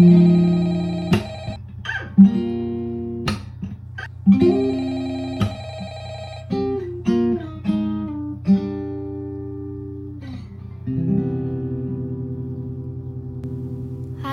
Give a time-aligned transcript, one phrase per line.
[0.00, 0.08] 欢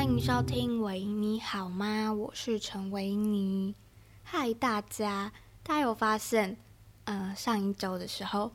[0.06, 2.14] 迎收听维尼好吗？
[2.14, 3.76] 我是陈维尼。
[4.24, 6.56] 嗨，大家，大家有发现，
[7.04, 8.54] 呃，上一周的时候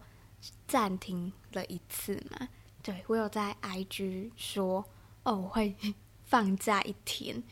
[0.66, 2.48] 暂停了一次吗？
[2.82, 4.82] 对，我有在 IG 说，
[5.24, 5.76] 哦，我会
[6.32, 7.42] 放假一天。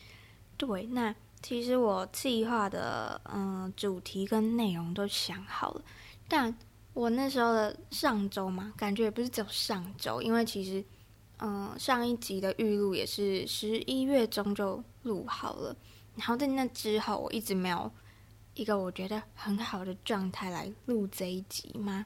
[0.57, 5.83] 对，那其实我计划的，嗯、主题跟内容都想好了，
[6.27, 6.51] 但
[6.95, 10.83] 我那时候的上周嘛，感觉也不是只有上周，因为其实，
[11.37, 15.75] 嗯、上一集的预录也是十一月中就录好了，
[16.15, 17.91] 然后在那之后，我一直没有
[18.55, 22.03] 一个我觉得很好的状态来录这一集嘛。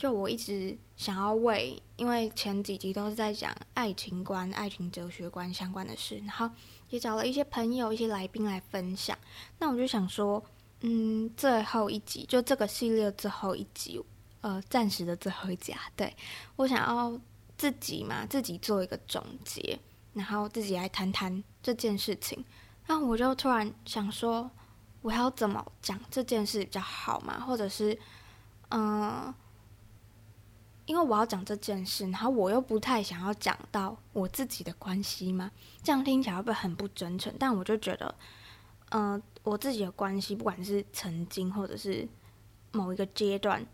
[0.00, 6.48] 就我一直想要为，因为前几集都是在讲爱情观、爱情哲学观相关的事，然后
[6.88, 9.14] 也找了一些朋友、一些来宾来分享。
[9.58, 10.42] 那我就想说，
[10.80, 14.02] 嗯，最后一集就这个系列最后一集，
[14.40, 16.16] 呃，暂时的最后一集啊，对，
[16.56, 17.20] 我想要
[17.58, 19.78] 自己嘛，自己做一个总结，
[20.14, 22.42] 然后自己来谈谈这件事情。
[22.86, 24.50] 那我就突然想说，
[25.02, 27.40] 我要怎么讲这件事比较好嘛？
[27.40, 27.98] 或者是，
[28.70, 29.34] 嗯、
[30.90, 35.48] 因为我要讲这件事，然后我又不太想要讲到我自己的关系嘛，
[35.84, 37.32] 这样听起来会不会很不真诚？
[37.38, 38.12] 但我就觉得，
[38.88, 42.08] 嗯、我自己的关系，不管是曾经或者是
[42.72, 43.64] 某一个阶段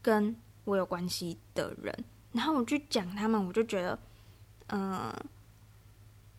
[0.00, 1.94] 跟我有关系的人，
[2.32, 3.98] 然后我去讲他们，我就觉得，
[4.68, 5.14] 嗯、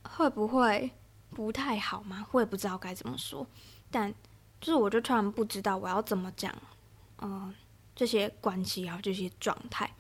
[0.02, 0.90] 会不会
[1.30, 2.25] 不太好吗？
[2.31, 3.45] 我也不知道该怎么说，
[3.92, 4.12] 但
[4.59, 6.52] 就是我就突然不知道我要怎么讲，
[7.22, 7.53] 嗯、
[7.95, 9.94] 这些关系啊，这些状态。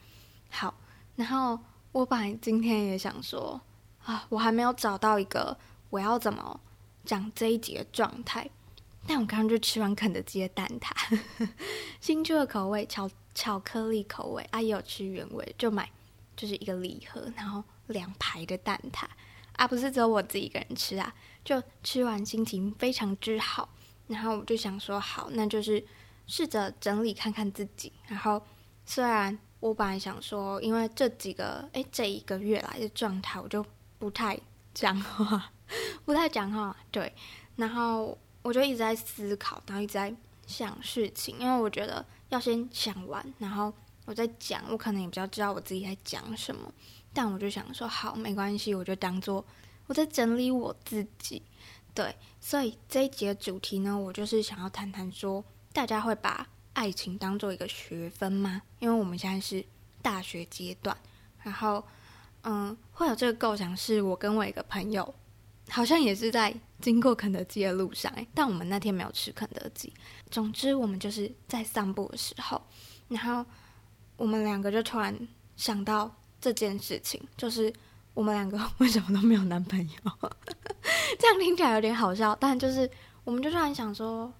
[0.55, 0.71] 好，
[1.15, 1.59] 然后
[1.91, 3.59] 我本来今天也想说
[4.05, 5.57] 啊，我还没有找到一个
[5.89, 6.59] 我要怎么
[7.03, 8.47] 讲这一集的状态。
[9.07, 11.19] 但我刚刚就吃完肯德基的蛋挞，
[11.99, 15.89] 新出的口味巧巧克力口味，啊也有吃原味，就买
[16.37, 19.05] 就是一个礼盒，然后两排的蛋挞
[19.53, 21.11] 啊，不是只有我自己一个人吃啊，
[21.43, 23.67] 就吃完心情非常之好，
[24.05, 25.83] 然后我就想说好，那就是
[26.27, 28.39] 试着整理看看自己，然后
[28.85, 29.39] 虽然。
[29.63, 33.65] 我本来想说，因为这几个诶，这一个月来的状态，我就
[33.97, 34.37] 不太
[34.73, 35.49] 讲话，
[36.03, 37.13] 不太讲话，对。
[37.55, 40.13] 然后我就一直在思考，然后一直在
[40.45, 43.73] 想事情，因为我觉得要先想完，然后
[44.03, 46.69] 我再讲，我可能也比较知道我自己在讲什么。
[47.13, 49.45] 但我就想说，好，没关系，我就当做
[49.87, 51.41] 我在整理我自己，
[51.93, 52.13] 对。
[52.41, 55.41] 所以这一集的主题呢，我就是想要谈谈说，
[55.71, 56.49] 大家会把。
[56.73, 58.61] 爱情当做一个学分吗？
[58.79, 59.63] 因为我们现在是
[60.01, 60.97] 大学阶段，
[61.43, 61.83] 然后，
[62.41, 65.13] 嗯，会有这个构想，是我跟我一个朋友，
[65.69, 69.93] 好像也是在经过肯德基的路上，但我们那天没有吃肯德基。
[70.31, 72.61] 总之，我们就是在散步的时候，
[73.07, 73.45] 然后
[74.17, 75.15] 我们两个就突然
[75.55, 77.71] 想到这件事情，就是
[78.15, 80.11] 我们两个为什么都没有男朋友？
[81.19, 82.89] 这样听起来有点好笑，但就是
[83.23, 84.33] 我们就突然想说，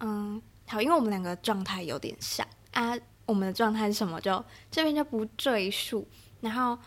[0.00, 0.40] 嗯。
[0.66, 4.20] 好，因为我们两个状态有点像啊，我们的状态是什么？
[4.20, 6.06] 就这边就不赘述。
[6.40, 6.78] 然后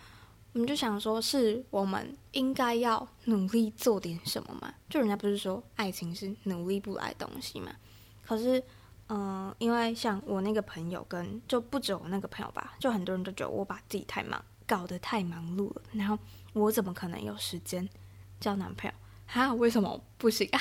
[0.54, 4.74] 我们就想说，是我们应该要努力做点什么嘛？
[4.90, 7.72] 就人家不是说爱情是努力不来的东西嘛？
[8.26, 8.64] 可是，
[9.08, 15.82] 嗯、因为像我那个朋友跟就不止我那个朋友吧，就很多人都觉得我把自己太忙，搞得太忙碌了。
[15.94, 16.18] 然后
[16.54, 17.88] 我怎么可能有时间
[18.40, 18.96] 交男朋友？
[19.32, 20.60] 哈，为什么不行啊？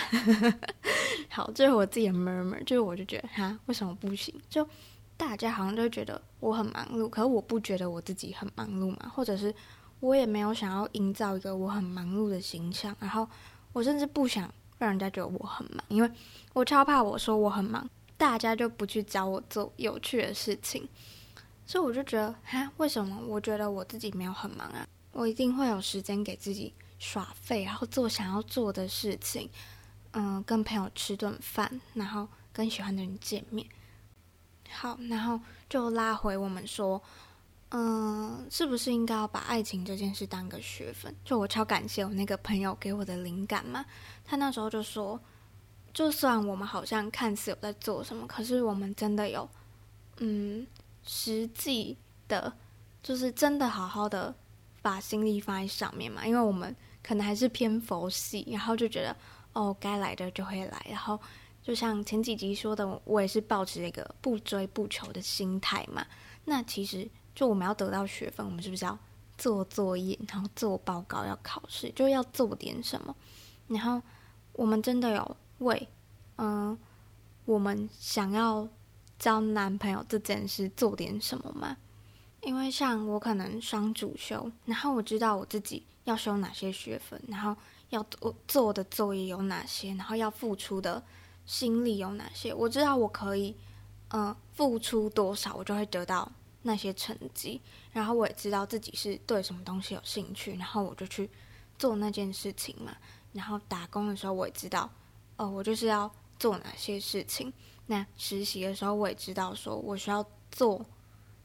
[1.33, 4.35] 好，这是我自己的 murmur，就是我就觉得哈，为什么不行？
[4.51, 4.69] 就
[5.17, 9.55] 大家好像都觉得我很忙碌，可是我不觉得我自己很忙碌嘛，或者是
[10.01, 13.27] 我也没有想要营造一个我很忙碌的形象，然后
[13.73, 16.11] 我甚至不想让人家觉得我很忙，因为
[16.53, 20.87] 我超怕我说我很忙，大家就不去找我做有趣的事情，
[21.65, 24.87] 所以我就觉得哈，为什么我觉得我自己没有很忙啊？
[25.13, 26.75] 我一定会有时间给自己。
[26.99, 29.49] 耍废，然后做想要做的事情，
[30.13, 33.67] 嗯、跟朋友吃顿饭，然后跟喜欢的人见面。
[34.71, 37.01] 好，然后就拉回我们说，
[37.71, 41.15] 嗯、是不是应该要把爱情这件事当个学分？
[41.25, 43.85] 就我超感谢我那个朋友给我的灵感嘛。
[44.25, 45.21] 他那时候就说，
[45.95, 49.49] 就算我们好像看似有在做什么，可是我们真的有，
[50.17, 50.67] 嗯，
[51.05, 51.97] 实际
[52.27, 52.53] 的，
[53.03, 54.35] 就是真的好好的
[54.83, 56.75] 把心力放在上面嘛，因为我们。
[57.09, 59.17] 可能还是偏佛系，然后就觉得
[59.55, 60.87] 哦，该来的就会来。
[60.91, 61.19] 然后
[61.63, 66.07] 就像前几集说的，我也是抱持一个不追不求的心态嘛。
[66.45, 68.99] 那其实就我们要得到学分，我们是不是要
[69.39, 73.17] 做作业，然后做报告，要考试，就要做点什么？
[73.69, 74.03] 然后
[74.53, 75.89] 我们真的有为，
[76.37, 76.79] 嗯、
[77.47, 78.69] 我们想要
[79.19, 81.75] 交男朋友这件事做点什么吗？
[82.43, 87.57] 因为像我可能双主修，然后我知道我自己要修哪些学分，然后
[87.91, 88.05] 要
[88.47, 91.03] 做的作业有哪些，然后要付出的
[91.47, 93.55] 心力有哪些，我知道我可以，
[94.09, 96.31] 嗯、呃，付出多少，我就会得到
[96.63, 97.61] 那些成绩。
[97.93, 101.29] 然后我也知道自己是对什么东西有兴趣，然后我就去
[101.79, 102.97] 做那件事情嘛。
[103.33, 104.89] 然后打工的时候，我也知道，
[105.37, 107.53] 哦，我就是要做哪些事情。
[107.87, 110.85] 那实习的时候，我也知道，说我需要做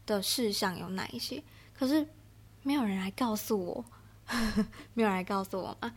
[0.06, 1.44] 的事项有哪一些。
[1.78, 2.08] 可是
[2.62, 3.86] 没有人来告诉我，
[4.94, 5.94] 没有人来告诉我啊。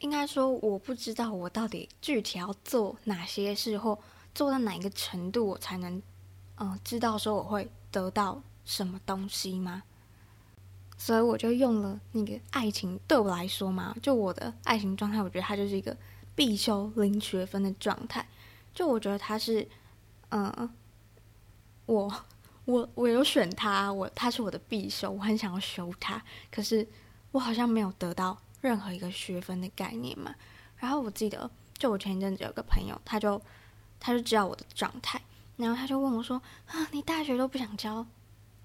[0.00, 3.98] 应该说，我不知道我到底具体要做哪些事，或
[4.34, 5.96] 做到哪一个程度，我才能，
[6.56, 9.82] 嗯、呃，知道说我会得到什么东西吗？
[10.98, 15.96] 所以我就用了那个爱情，对我来说嘛，就我的爱情状态，我觉得它就是一个
[16.34, 18.26] 必修零学分的状态。
[18.74, 19.66] 就我觉得它是，
[20.28, 20.70] 嗯、呃，
[21.86, 22.14] 我
[22.66, 26.86] 我我有选他，我他是我的必修，我很想要修他，可是
[27.32, 30.34] 我好像没有得到任何一个学分的概念嘛。
[30.76, 33.40] 然后我记得，就我前一阵子有个朋友，他就
[33.98, 35.18] 他就知道我的状态，
[35.56, 38.06] 然后他就问我说：“啊，你大学都不想交？”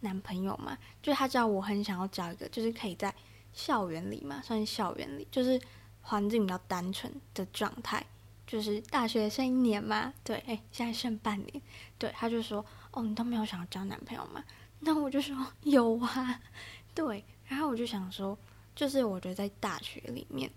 [0.04, 3.14] 男朋友嘛，就他知道我很想要找一个，就是可以在
[3.54, 5.62] 校园里嘛，算是校园里，就是
[6.02, 8.04] 环境比较单纯的状态，
[8.48, 11.62] 就是大学剩一年嘛，对，哎、现在剩半年，
[12.00, 14.44] 对，他就说，哦，你都没有想要交男朋友吗？
[14.80, 16.42] 那我就说有啊，
[16.96, 18.38] 对，然后我就想说，
[18.76, 20.52] 就是我觉得在大学里面，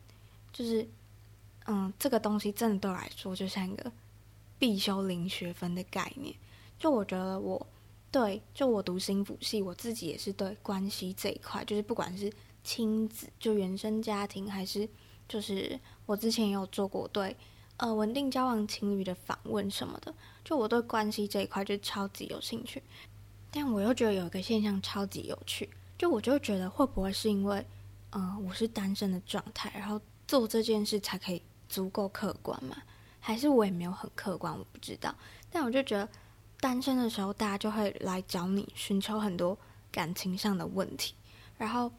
[0.53, 0.87] 就是，
[1.67, 3.93] 嗯，这个东西真的对我来说就像一个
[4.59, 6.35] 必修零学分的概念，
[6.79, 7.67] 就我觉得我。
[8.11, 12.33] 对，就我读心辅系，我自己也是对关系这一块，就是不管是
[12.63, 14.89] 亲子，就原生家庭，还是
[15.29, 15.77] 就是
[16.07, 17.37] 我之前也有做过对
[17.77, 22.83] 呃稳定交往情侣的访问什么的，就我对关系这一块就超级有兴趣。
[23.51, 27.65] 但我又觉得有一个现象超级有趣，就我就觉得会不会是因为
[28.11, 32.77] 呃我是单身的状态，然后做这件事才可以足够客观嘛？
[33.21, 35.15] 还是我也没有很客观，我不知道。
[35.51, 36.09] 但我就觉得。
[36.61, 39.59] 单身的时候，大家就会来找你寻求很多
[39.93, 41.15] 感情上的问题。
[41.59, 41.93] 然后，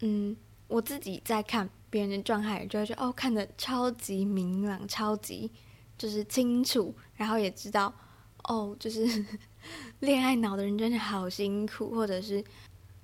[0.00, 0.36] 嗯，
[0.68, 5.50] 我自己在看别人的状态，就会觉得哦，看得超级明朗，超级
[5.98, 6.94] 就是清楚。
[7.14, 7.92] 然后也知道
[8.44, 9.24] 哦，就是
[10.00, 12.42] 恋爱脑的人真的好辛苦，或者是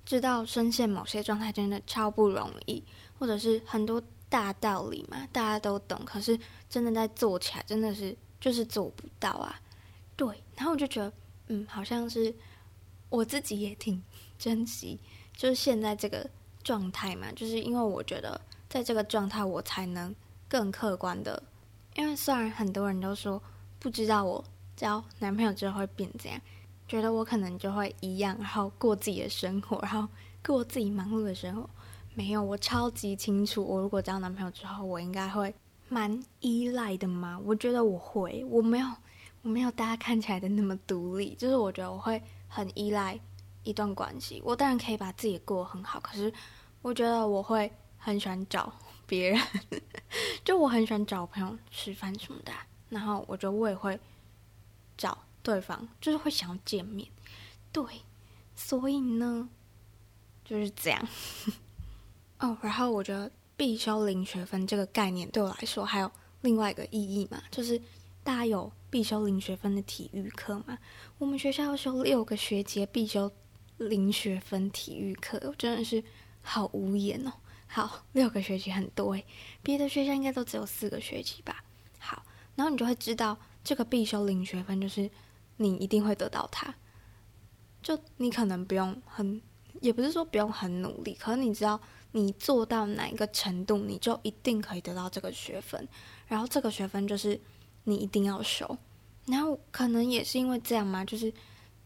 [0.03, 2.83] 知道深陷某些状态真的超不容易，
[3.19, 6.01] 或者是很多大道理嘛，大家都懂。
[6.03, 6.37] 可是
[6.67, 9.61] 真的在做起来，真的是就是做不到啊。
[10.15, 11.13] 对，然后我就觉得，
[11.49, 12.33] 嗯，好像是
[13.09, 14.01] 我自己也挺
[14.39, 14.99] 珍惜，
[15.37, 16.29] 就是现在这个
[16.63, 20.15] 状态嘛，就是因为我觉得在这个状态，我才能
[20.47, 21.41] 更客观的。
[21.95, 23.41] 因为虽然很多人都说
[23.79, 24.43] 不知道我
[24.77, 26.39] 交男朋友之后会变怎样，
[26.87, 30.07] 觉得我可能就会一样，然后过自己的生活，然后
[30.45, 31.69] 过自己忙碌的生活。
[32.13, 35.53] 没有，我超级清楚，我如果交男朋友之后，我应该会
[35.89, 37.39] 蛮依赖的嘛。
[37.43, 38.87] 我觉得我会，我没有。
[39.41, 43.17] 我没有大家看起来的那么独立，就是我觉得我会很依赖
[43.63, 44.41] 一段关系。
[44.43, 46.29] 我当然可以把自己过得很好，可是
[46.81, 48.73] 我觉得我会很喜欢找
[49.05, 49.39] 别人，
[50.43, 52.51] 就我很喜欢找朋友吃饭什么的。
[52.89, 53.99] 然后我觉得我也会
[54.97, 57.07] 找对方，就是会想要见面。
[57.71, 57.83] 对，
[58.55, 59.47] 所以呢，
[60.43, 61.07] 就是这样。
[62.39, 67.79] 哦，然后我觉得必修零学分这个概念对我来说还有另外一个意义嘛，就是
[68.23, 68.71] 大家有。
[68.91, 70.75] 必修零学分的体育课嘛，
[71.19, 73.31] 我们学校要修六个学期必修
[73.77, 76.03] 零学分体育课，我真的是
[76.41, 77.31] 好无言哦。
[77.71, 79.23] 好，六个学期很多诶，
[79.61, 81.63] 别的学校应该都只有四个学期吧。
[81.99, 82.23] 好，
[82.55, 85.09] 然后你就会知道这个必修零学分就是
[85.57, 86.73] 你一定会得到它，
[87.81, 89.39] 就你可能不用很，
[89.81, 91.79] 也不是说不用很努力，可是你知道
[92.13, 95.87] 你做到哪一个程度，你就一定可以得到这个学分，
[96.27, 97.39] 然后这个学分就是。
[97.85, 98.77] 你一定要修，
[99.25, 101.33] 然后可能也是因为这样嘛，就是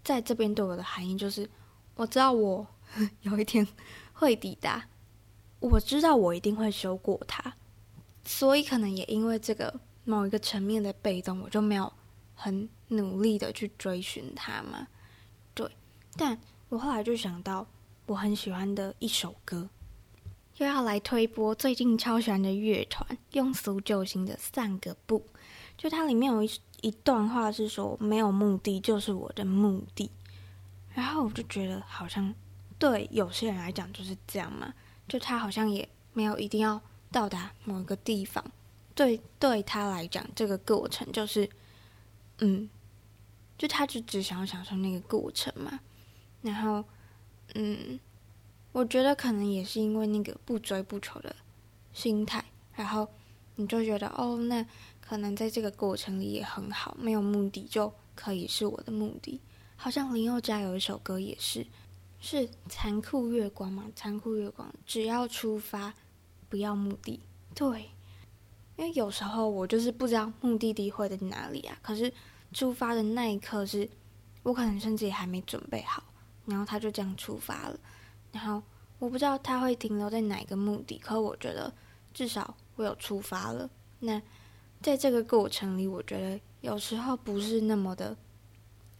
[0.03, 1.49] 在这边对我的含义就是，
[1.95, 2.65] 我知道我
[3.21, 3.65] 有一天
[4.11, 4.85] 会抵达，
[5.69, 7.53] 我知道我一定会修过它，
[8.25, 11.91] 所以可能也因为这个某一个层面的被动，我就没有
[12.35, 14.85] 很努力的去追寻它嘛。
[15.53, 15.65] 对，
[16.17, 17.65] 但我后来就想到
[18.07, 19.69] 我很喜欢的一首歌，
[20.57, 25.19] 又要来推播最近超喜欢的乐团庸俗救星的《散个步》。
[25.77, 26.51] 就它里面有一
[26.81, 30.11] 一段话是说，没有目的就是我的目的，
[30.93, 32.35] 然后我就觉得好像
[32.77, 34.73] 对有些人来讲就是这样嘛，
[35.07, 36.81] 就他好像也没有一定要
[37.11, 38.43] 到达某一个地方
[38.95, 41.49] 对对他来讲，这个过程就是，
[42.39, 42.69] 嗯，
[43.57, 45.79] 就他就只想要享受那个过程嘛。
[46.41, 46.83] 然后，
[47.55, 47.99] 嗯，
[48.71, 51.35] 我觉得可能也是因为那个不追不求的
[51.93, 52.43] 心态，
[52.75, 53.07] 然后
[53.55, 54.65] 你就觉得哦，那
[55.01, 59.39] 可能在这个过程里也很好，没有目的就可以是我的目的。
[59.75, 61.65] 好像林宥嘉有一首歌也是，
[62.25, 63.83] 是残酷月光嘛？
[63.93, 65.93] 残酷月光，只要出发，
[66.47, 67.19] 不要目的。
[67.53, 67.89] 对，
[68.77, 71.77] 因为有时候我就是不知道目的地会在哪里啊。
[71.81, 72.11] 可是
[72.53, 73.89] 出发的那一刻是，
[74.41, 76.01] 我可能甚至也还没准备好。
[76.45, 77.77] 然后他就这样出发了，
[78.31, 78.63] 然后
[78.99, 81.73] 我不知道他会停留在哪一个目的，可我觉得
[82.13, 83.69] 至少我有出发了。
[83.99, 84.21] 那
[84.81, 88.15] 在这个过程里，我觉得有时候不是那么的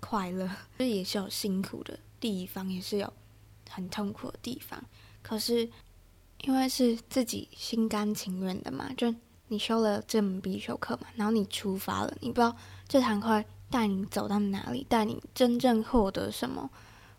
[0.02, 1.98] 快乐，这 也是有辛苦的
[2.32, 3.12] 地方，也是有
[3.70, 4.82] 很痛苦的地方。
[5.22, 5.70] 可是
[6.44, 9.14] 因为是自己心甘情愿的嘛，就
[9.50, 12.56] 你修了这门必修课嘛，然后你出发了，你不知道
[12.88, 16.70] 这堂课带你走到哪里，带你真正获得什么。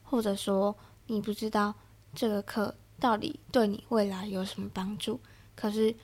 [0.02, 0.74] 或者说
[1.08, 1.74] 你不知道
[2.14, 5.20] 这个课到底对你未来有什么帮助，
[5.54, 5.94] 可是，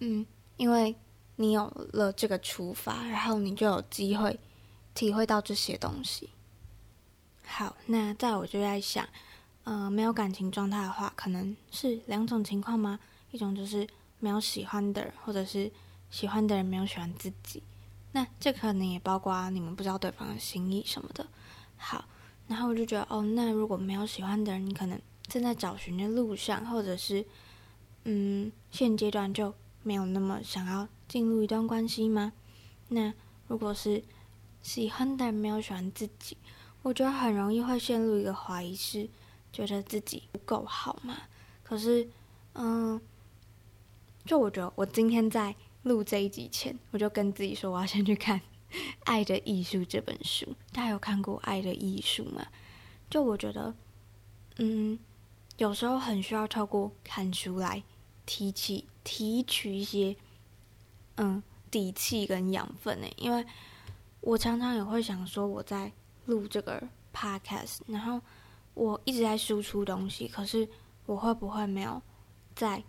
[0.00, 0.24] 嗯，
[0.56, 0.94] 因为
[1.36, 4.38] 你有了这个出发，然后你就有机会
[4.94, 6.30] 体会到这些东西。
[7.46, 9.08] 好，那在我就在想，
[9.64, 12.98] 呃，没有感情状态的话，可能是两种情况吗？
[13.30, 13.88] 一种就是
[14.18, 15.70] 没有喜欢的人，或者是
[16.10, 17.62] 喜欢的人没有喜欢自己。
[18.12, 21.26] 那这可能也包括你们不知道对方的心意什么的。
[21.76, 22.04] 好。
[22.48, 27.26] 然后我就觉得，哦，那如果没有喜欢的人，你可能正在找寻的路上，或者是，
[28.04, 32.32] 嗯，现阶段就没有那么想要进入一段关系吗？
[32.86, 33.12] 那
[33.48, 34.00] 如果是
[34.62, 36.36] 喜欢的人没有喜欢自己，
[36.86, 39.08] 我觉得很容易会陷入一个怀疑，是
[39.52, 41.16] 觉得自己不够好嘛？
[41.64, 42.08] 可是，
[42.54, 43.00] 嗯，
[44.24, 45.52] 就我觉得我今天在
[45.82, 48.40] 录这一集前，我就跟自己说，我要先去看。
[49.02, 52.46] 《爱的艺术》这本书，大家有看过《爱的艺术》吗？
[53.10, 53.74] 就我觉得，
[54.58, 54.96] 嗯，
[55.56, 57.82] 有时候很需要透过看书来
[58.24, 60.14] 提起、提取一些
[61.16, 63.08] 嗯底气跟养分呢。
[63.16, 63.44] 因为
[64.20, 65.90] 我常常也会想说，我在
[66.26, 66.82] 录这个
[67.14, 68.20] podcast，然后
[68.74, 70.68] 我一直在输出东西，可是
[71.06, 72.00] 我会不会没有
[72.54, 72.82] 在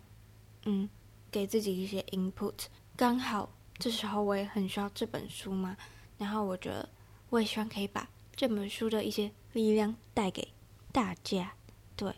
[0.66, 0.88] 嗯
[1.30, 2.66] 给自己一些 input？
[2.96, 3.50] 刚好。
[3.80, 5.76] 这时候我也很需要这本书嘛，
[6.18, 6.88] 然后我觉得
[7.30, 10.48] 我也希望可以把这本书的一些力量带给
[10.90, 11.52] 大家。
[11.94, 12.12] 对，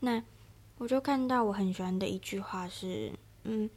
[0.00, 0.20] 那
[0.76, 3.12] 我就看到我很喜欢的一句话是：
[3.44, 3.70] 嗯，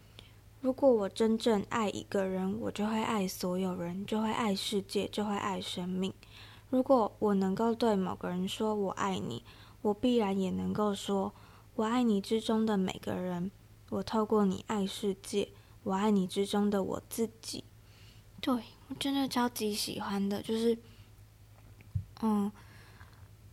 [0.62, 6.12] 如果我真正爱一个人，我就会爱所有人，就会爱世界，就会爱生命。
[6.70, 9.44] 如果我能够对某个人说我爱你，
[9.82, 11.34] 我必然也能够说
[11.76, 13.52] 我爱你之中的每个人。
[13.90, 15.50] 我透过你爱世界。
[15.84, 17.64] 我爱你之中的我自己，
[18.42, 18.54] 对，
[18.90, 20.78] 我真的超级喜欢的，就是，
[22.22, 22.52] 嗯，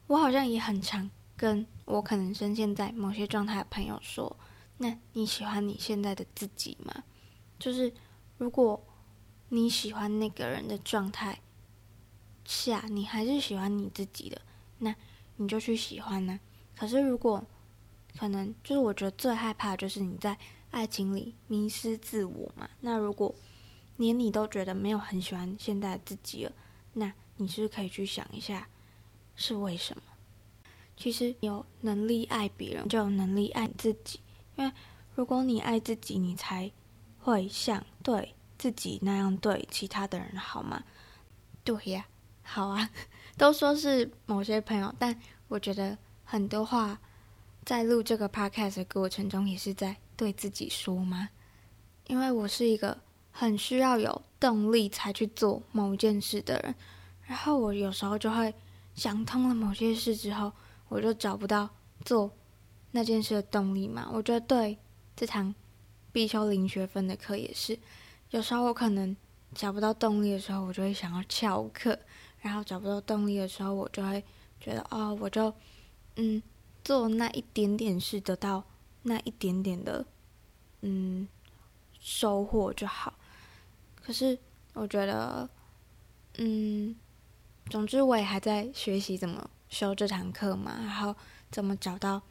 [0.09, 4.37] 我好像也很常跟我可能深陷在某些状态的朋友说，
[4.79, 7.05] 那你喜欢你现在的自己吗？
[7.57, 7.95] 就是
[8.37, 8.85] 如果
[9.51, 11.39] 你喜欢那个人的状态
[12.45, 14.41] 是啊，你还是喜欢你自己的，
[14.79, 14.95] 那
[15.37, 16.39] 你就去喜欢呢。
[16.77, 17.45] 可是如果
[18.19, 20.37] 可能，就是我觉得最害怕的就是你在。
[20.75, 22.69] 爱情里迷失自我嘛？
[22.81, 23.33] 那如果
[23.97, 26.53] 连你都觉得没有很喜欢现在的自己了，
[26.95, 28.67] 那你是是可以去想一下，
[29.37, 30.03] 是为什么？
[30.97, 34.19] 其实有能力爱别人，就有能力爱自己。
[34.57, 34.73] 因为
[35.15, 36.69] 如果你爱自己，你才
[37.21, 40.83] 会像对自己那样对其他的人好吗？
[41.63, 42.05] 对呀，
[42.45, 42.89] 好啊，
[43.37, 47.01] 都说是某些朋友，但我觉得很多话
[47.65, 49.97] 在录这个 podcast 的过程中，也是在。
[50.17, 51.29] 对自己说吗？
[52.07, 52.97] 因为我是一个
[53.33, 56.73] 很需要有动力才去做某件事的人，
[57.27, 58.55] 然后我有时候就会
[58.95, 60.53] 想通了某些事之后，
[60.87, 61.69] 我就找不到
[62.05, 62.31] 做
[62.93, 64.09] 那件事的动力嘛。
[64.13, 64.79] 我觉得对
[65.17, 65.53] 这堂
[66.13, 67.77] 必修零学分的课也是，
[68.31, 69.17] 有时候我可能
[69.53, 71.99] 找不到动力的时候，我就会想要翘课，
[72.45, 74.23] 然后找不到动力的时候，我就会
[74.61, 75.53] 觉得哦，我就
[76.17, 76.43] 嗯
[76.85, 78.63] 做那一点点事得到。
[79.07, 80.07] 那一点点的，
[80.81, 81.29] 嗯，
[82.01, 83.13] 收获就好。
[84.03, 84.39] 可是
[84.73, 85.47] 我觉得，
[86.39, 86.97] 嗯，
[87.69, 91.15] 总之我也还在学习怎么修这堂课嘛，然后
[91.51, 92.23] 怎么找到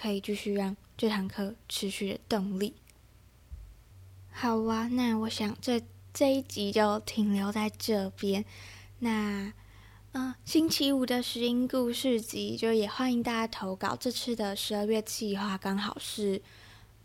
[0.00, 2.76] 可以继续让这堂课持续的动力。
[4.30, 5.82] 好啊，那我想这
[6.14, 8.42] 这一集就停留在这边。
[9.00, 9.52] 那。
[10.14, 13.96] 嗯，星期五的拾音故事集就也欢迎大家投稿。
[13.96, 16.42] 这次的十二月计划刚好是，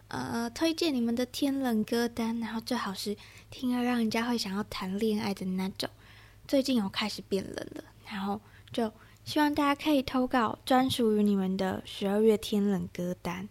[0.09, 3.15] 呃推荐你们的天冷歌单，然后最好是
[3.49, 5.89] 听了让人家会想要谈恋爱的那种。
[6.49, 8.41] 最近有开始变冷了，然后
[8.73, 8.91] 就
[9.23, 13.47] 希望大家可以投稿专属于你们的十二月天冷歌单。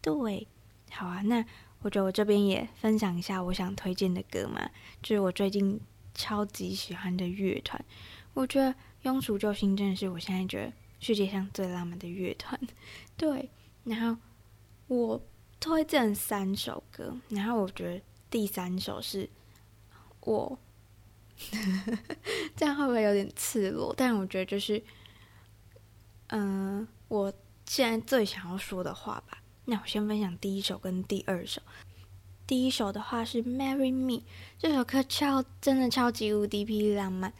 [0.00, 0.46] 对，
[0.92, 1.44] 好啊，那
[1.82, 4.70] 我觉得我这边也分享一下我想推荐的歌嘛，
[5.02, 5.80] 就是我最近
[6.14, 7.84] 超级喜欢的乐团。
[8.32, 12.60] 我觉得庸俗救星真的是我现在觉得世界上最浪漫的乐团。
[13.16, 13.50] 对，
[13.84, 14.20] 然后
[14.88, 15.20] 我
[15.58, 19.28] 推荐三首歌，然后我觉得第三首是
[20.20, 20.58] 我。
[22.54, 23.94] 这样会不会有点赤裸？
[23.96, 24.82] 但我觉得就是，
[26.26, 27.32] 嗯、我
[27.64, 29.42] 现在最想要说的话吧。
[29.64, 31.62] 那我先分享第一首跟第二首。
[32.46, 34.18] 第一首的话是《Marry Me》，
[34.58, 37.32] 这首歌超真的超级无敌霹雳浪漫。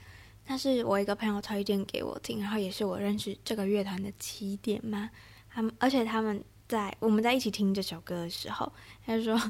[0.50, 5.09] 它是我一个朋友推荐给我听，然后也是我认识这个乐团的起点嘛。
[5.49, 8.73] 他们而且他们在我们在一起听这首歌的时候，
[9.07, 9.40] 他说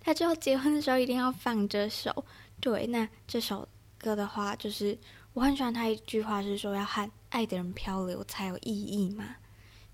[0.00, 2.24] 他之后结婚的时候一定要放这首。
[2.60, 3.68] 对，那这首。
[3.96, 4.98] 歌的话，就是
[5.32, 9.36] 我很喜欢他一句话，是说要和爱的人漂流才有意义嘛。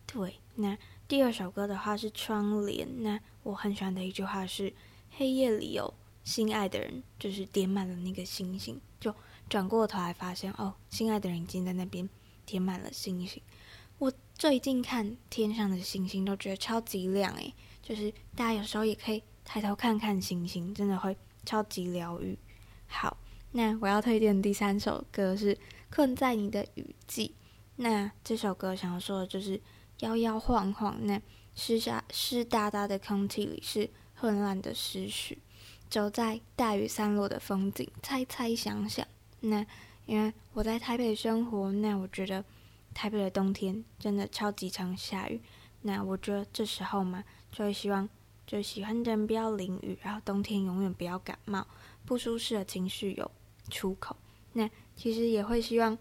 [0.04, 0.76] 对，那
[1.06, 4.74] 第二首歌的话是窗帘，那我很喜欢的一句话是
[5.12, 8.80] 黑夜里有心爱的人，就是点满了那个星星，
[9.50, 12.08] 转过头来发现哦，心爱的人已经在那边
[12.46, 13.42] 填满了星星。
[13.98, 17.52] 我最近看天上的星星都觉得超级亮诶，
[17.82, 21.14] 就是大家有时候也可以抬头看看星星，真的会
[21.44, 22.38] 超级疗愈。
[22.86, 23.18] 好。
[23.52, 25.56] 那我要推荐第三首歌是
[25.92, 27.34] 《困在你的雨季》。
[27.74, 29.60] 那这首歌想要说的就是
[29.98, 31.20] 摇摇晃晃，那
[31.56, 35.42] 湿下湿哒哒的空气里是混乱的思绪，
[35.88, 39.04] 走在大雨散落的风景，猜猜想想。
[39.40, 39.64] 那
[40.06, 42.44] 因为我在台北生活，那我觉得
[42.94, 45.40] 台北的冬天真的超级常下雨。
[45.82, 48.08] 那我觉得这时候嘛，就会希望
[48.46, 51.66] 就喜欢的人不要淋雨，然后冬天永远不要感冒，
[52.04, 53.30] 不舒适的情绪有
[53.70, 54.14] 出口，
[54.52, 55.96] 那其实也会希望，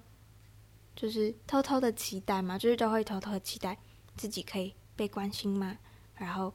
[0.95, 3.77] 就是偷偷的期待嘛，就是都会偷偷的期待
[4.17, 5.77] 自己可以被关心嘛，
[6.15, 6.53] 然后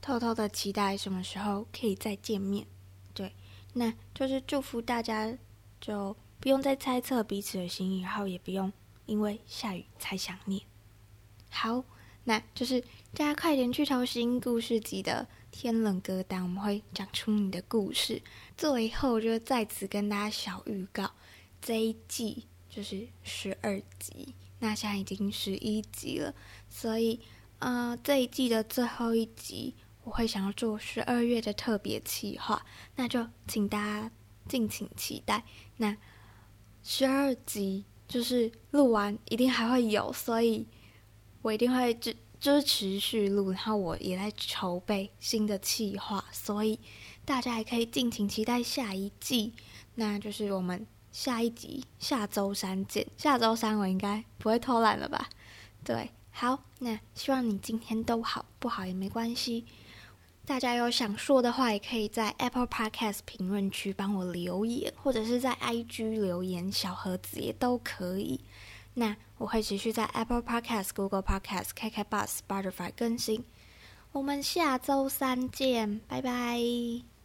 [0.00, 2.66] 偷偷的期待什么时候可以再见面，
[3.12, 3.34] 对，
[3.74, 5.36] 那就是祝福大家，
[5.80, 8.72] 就不用再猜测彼此的心意，然后也不用
[9.06, 10.62] 因为下雨才想念。
[11.50, 11.82] 好，
[12.24, 12.80] 那就是
[13.14, 18.22] 大家快点去投新故事集的天冷歌单，我们会讲出你的故事。
[18.56, 21.10] 最后就在此跟大家小预告，
[21.62, 26.34] 这一季就是十二集，那现在已经十一集了，
[26.68, 27.20] 所以
[27.60, 32.64] 呃这一季的最后一集我会想要做十二月的特别企划，
[32.96, 34.10] 那就请大家
[34.48, 35.44] 敬请期待。
[35.76, 35.96] 那
[36.82, 40.66] 十二集就是录完一定还会有，所以
[41.42, 46.80] 我一定会就就是持续录，然后我也在筹备新的企划，所以。
[47.28, 49.52] 大家还可以尽情期待下一季，
[49.96, 53.06] 那就是我们下一集下周三见。
[53.18, 55.28] 下周三我应该不会偷懒了吧？
[55.84, 59.66] 对，好，那希望你今天都好，不好也没关系。
[60.48, 68.40] 大家有想说的话，也可以在 Apple Podcast 评论区帮我留言，或者是在 IG 留言，小盒子也都可以。
[68.94, 73.44] 那我会持续在 Apple Podcast、Google Podcast、KK Bus、Spotify 更新。
[74.12, 77.17] 我们下周三见，拜拜。